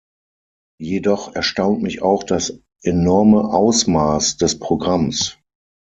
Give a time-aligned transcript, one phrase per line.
[0.79, 5.37] Jedoch erstaunt mich auch das enorme Ausmaß des Programms.